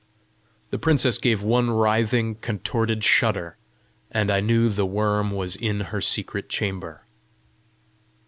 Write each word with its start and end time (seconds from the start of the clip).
The 0.71 0.79
princess 0.79 1.19
gave 1.19 1.43
one 1.43 1.69
writhing, 1.69 2.33
contorted 2.37 3.03
shudder, 3.03 3.57
and 4.09 4.31
I 4.31 4.39
knew 4.39 4.67
the 4.69 4.83
worm 4.83 5.29
was 5.29 5.55
in 5.55 5.79
her 5.93 6.01
secret 6.01 6.49
chamber. 6.49 7.03